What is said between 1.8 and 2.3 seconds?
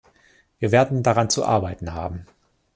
haben.